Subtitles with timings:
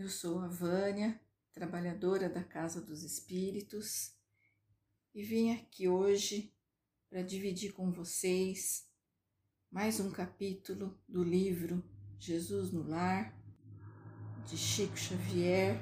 [0.00, 1.20] Eu sou a Vânia,
[1.52, 4.14] trabalhadora da Casa dos Espíritos,
[5.14, 6.54] e vim aqui hoje
[7.10, 8.88] para dividir com vocês
[9.70, 11.84] mais um capítulo do livro
[12.18, 13.38] Jesus no Lar,
[14.46, 15.78] de Chico Xavier,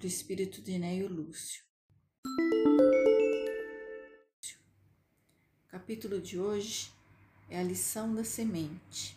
[0.00, 1.62] do espírito de Neio Lúcio.
[5.62, 6.92] O capítulo de hoje
[7.48, 9.16] é a lição da semente.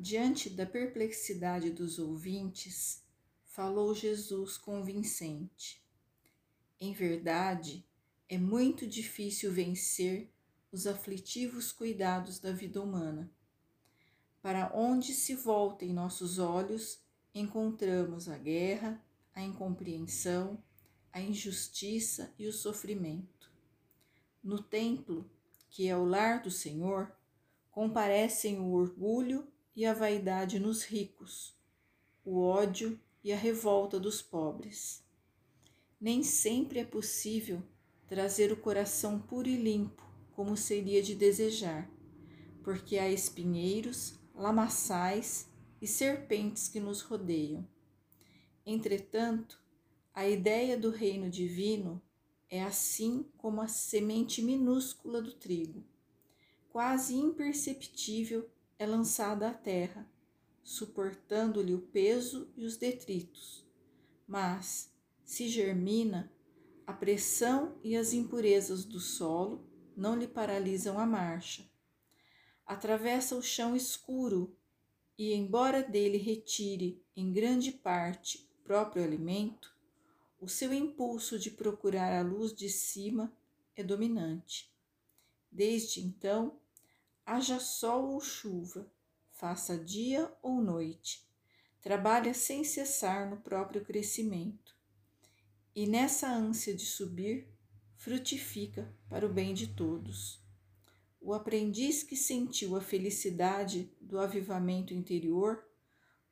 [0.00, 3.02] Diante da perplexidade dos ouvintes,
[3.42, 5.82] falou Jesus convincente.
[6.80, 7.84] Em verdade,
[8.28, 10.30] é muito difícil vencer
[10.70, 13.28] os aflitivos cuidados da vida humana.
[14.40, 17.00] Para onde se voltem nossos olhos,
[17.34, 19.04] encontramos a guerra,
[19.34, 20.62] a incompreensão,
[21.12, 23.50] a injustiça e o sofrimento.
[24.44, 25.28] No templo,
[25.68, 27.12] que é o lar do Senhor,
[27.72, 29.44] comparecem o orgulho
[29.78, 31.56] e a vaidade nos ricos,
[32.24, 35.04] o ódio e a revolta dos pobres.
[36.00, 37.62] Nem sempre é possível
[38.08, 41.88] trazer o coração puro e limpo, como seria de desejar,
[42.64, 45.48] porque há espinheiros, lamaçais
[45.80, 47.64] e serpentes que nos rodeiam.
[48.66, 49.62] Entretanto,
[50.12, 52.02] a ideia do reino divino
[52.50, 55.84] é assim como a semente minúscula do trigo,
[56.68, 60.08] quase imperceptível é lançada à terra,
[60.62, 63.66] suportando-lhe o peso e os detritos.
[64.26, 64.92] Mas,
[65.24, 66.32] se germina,
[66.86, 71.68] a pressão e as impurezas do solo não lhe paralisam a marcha.
[72.64, 74.56] Atravessa o chão escuro
[75.18, 79.76] e, embora dele retire em grande parte o próprio alimento,
[80.40, 83.32] o seu impulso de procurar a luz de cima
[83.74, 84.72] é dominante.
[85.50, 86.60] Desde então,
[87.28, 88.90] haja sol ou chuva,
[89.32, 91.28] faça dia ou noite,
[91.82, 94.74] trabalha sem cessar no próprio crescimento.
[95.76, 97.46] E nessa ânsia de subir,
[97.96, 100.42] frutifica para o bem de todos.
[101.20, 105.62] O aprendiz que sentiu a felicidade do avivamento interior,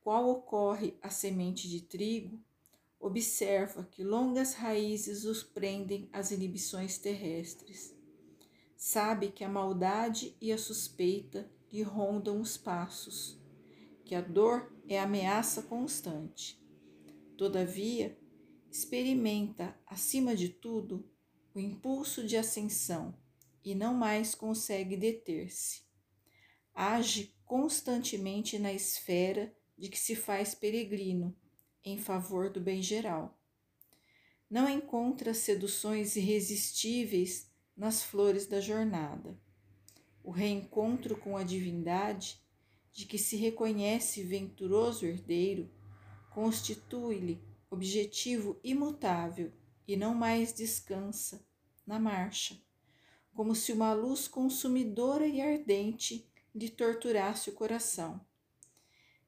[0.01, 2.43] qual ocorre a semente de trigo,
[2.99, 7.96] observa que longas raízes os prendem às inibições terrestres
[8.76, 13.41] sabe que a maldade e a suspeita lhe rondam os passos,
[14.04, 16.62] que a dor é ameaça constante.
[17.36, 18.19] Todavia,
[18.70, 21.09] experimenta, acima de tudo,
[21.54, 23.19] o impulso de ascensão
[23.65, 25.82] e não mais consegue deter-se.
[26.75, 31.36] Age constantemente na esfera de que se faz peregrino,
[31.84, 33.41] em favor do bem geral.
[34.48, 39.38] Não encontra seduções irresistíveis nas flores da jornada.
[40.25, 42.41] O reencontro com a divindade,
[42.92, 45.70] de que se reconhece venturoso herdeiro,
[46.31, 49.53] constitui-lhe objetivo imutável
[49.86, 51.44] e não mais descansa
[51.86, 52.59] na marcha,
[53.34, 58.20] como se uma luz consumidora e ardente lhe torturasse o coração.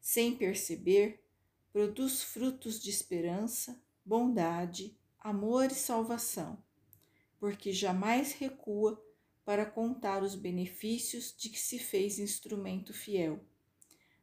[0.01, 1.23] Sem perceber,
[1.71, 6.59] produz frutos de esperança, bondade, amor e salvação
[7.39, 9.03] porque jamais recua
[9.45, 13.41] para contar os benefícios de que se fez instrumento fiel.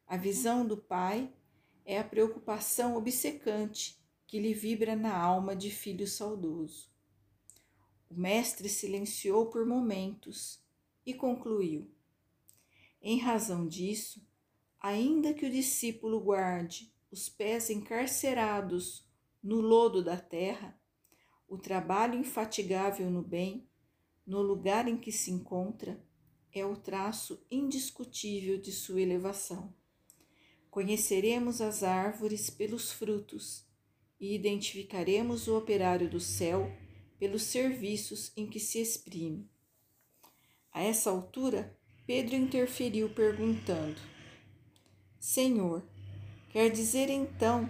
[0.06, 1.32] A visão do Pai
[1.84, 6.90] é a preocupação obcecante que lhe vibra na alma de filho saudoso.
[8.08, 10.60] O mestre silenciou por momentos
[11.04, 11.90] e concluiu:
[13.02, 14.24] Em razão disso,
[14.78, 19.08] ainda que o discípulo guarde os pés encarcerados
[19.42, 20.78] no lodo da terra,
[21.48, 23.68] o trabalho infatigável no bem,
[24.26, 26.02] no lugar em que se encontra,
[26.52, 29.72] é o traço indiscutível de sua elevação.
[30.70, 33.64] Conheceremos as árvores pelos frutos
[34.18, 36.70] e identificaremos o operário do céu
[37.18, 39.48] pelos serviços em que se exprime.
[40.72, 44.00] A essa altura, Pedro interferiu perguntando:
[45.18, 45.82] Senhor,
[46.50, 47.68] quer dizer então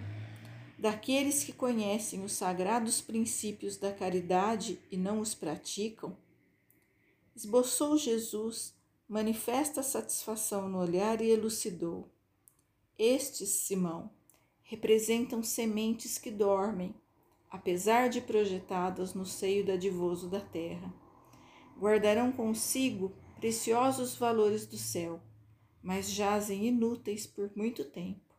[0.77, 6.15] daqueles que conhecem os sagrados princípios da caridade e não os praticam?
[7.35, 8.75] Esboçou Jesus
[9.07, 12.09] manifesta satisfação no olhar e elucidou.
[12.97, 14.11] Estes, Simão,
[14.63, 16.93] representam sementes que dormem,
[17.49, 20.93] apesar de projetadas no seio dadivoso da terra.
[21.79, 25.21] Guardarão consigo preciosos valores do céu,
[25.81, 28.35] mas jazem inúteis por muito tempo.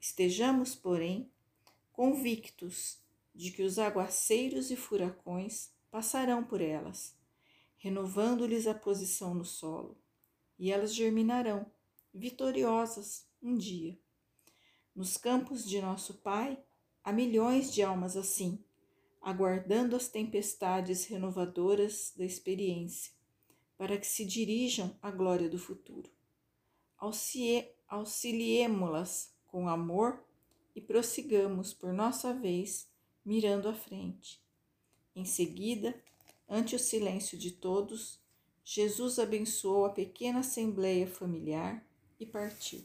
[0.00, 1.30] Estejamos, porém,
[1.94, 2.98] convictos
[3.32, 7.16] de que os aguaceiros e furacões passarão por elas,
[7.76, 9.96] renovando-lhes a posição no solo,
[10.58, 11.70] e elas germinarão,
[12.12, 13.96] vitoriosas, um dia.
[14.94, 16.62] Nos campos de nosso Pai,
[17.02, 18.58] há milhões de almas assim,
[19.22, 23.12] aguardando as tempestades renovadoras da experiência,
[23.78, 26.10] para que se dirijam à glória do futuro.
[27.88, 30.24] Auxiliemo-las com amor
[30.74, 32.88] e prossigamos por nossa vez,
[33.24, 34.42] mirando à frente.
[35.14, 35.94] Em seguida,
[36.48, 38.20] ante o silêncio de todos,
[38.64, 41.86] Jesus abençoou a pequena assembleia familiar
[42.18, 42.82] e partiu.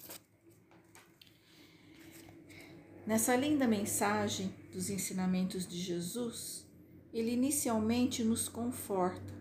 [3.07, 6.67] Nessa linda mensagem dos ensinamentos de Jesus,
[7.11, 9.33] ele inicialmente nos conforta,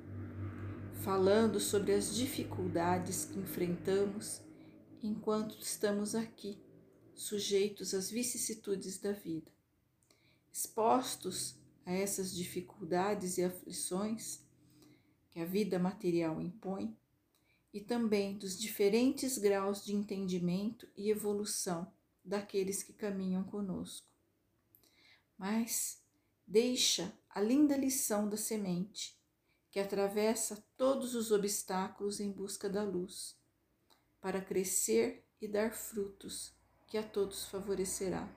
[1.03, 4.41] falando sobre as dificuldades que enfrentamos
[5.03, 6.59] enquanto estamos aqui,
[7.19, 9.50] sujeitos às vicissitudes da vida.
[10.53, 14.41] Expostos a essas dificuldades e aflições
[15.31, 16.97] que a vida material impõe,
[17.73, 21.93] e também dos diferentes graus de entendimento e evolução
[22.25, 24.09] daqueles que caminham conosco.
[25.37, 26.03] Mas
[26.47, 29.19] deixa a linda lição da semente,
[29.71, 33.37] que atravessa todos os obstáculos em busca da luz,
[34.21, 36.58] para crescer e dar frutos
[36.88, 38.29] que a todos favorecerá.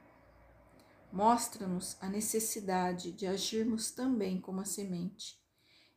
[1.12, 5.42] Mostra-nos a necessidade de agirmos também como a semente,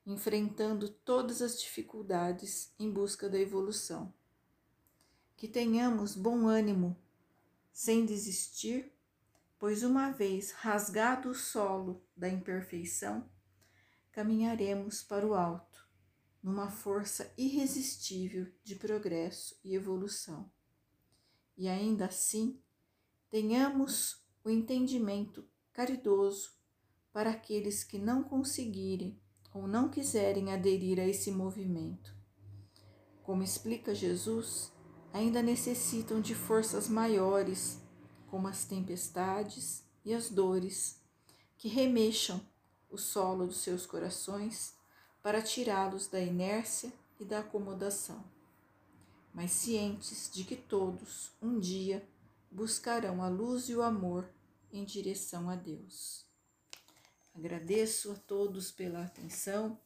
[0.07, 4.13] enfrentando todas as dificuldades em busca da evolução.
[5.37, 6.97] Que tenhamos bom ânimo
[7.73, 8.93] sem desistir,
[9.59, 13.29] pois uma vez rasgado o solo da imperfeição,
[14.13, 15.89] caminharemos para o alto,
[16.41, 20.54] numa força irresistível de progresso e evolução.
[21.57, 22.61] E ainda assim,
[23.31, 26.53] tenhamos o entendimento caridoso
[27.13, 29.21] para aqueles que não conseguirem
[29.53, 32.15] ou não quiserem aderir a esse movimento.
[33.23, 34.73] Como explica Jesus,
[35.13, 37.81] ainda necessitam de forças maiores,
[38.27, 41.01] como as tempestades e as dores,
[41.57, 42.45] que remexam
[42.91, 44.77] o solo dos seus corações
[45.23, 48.25] para tirá-los da inércia e da acomodação,
[49.35, 52.09] mas cientes de que todos, um dia,
[52.51, 54.31] buscarão a luz e o amor
[54.73, 56.25] em direção a Deus.
[57.35, 59.79] Agradeço a todos pela atenção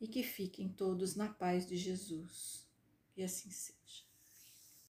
[0.00, 2.66] e que fiquem todos na paz de Jesus.
[3.16, 4.09] E assim seja.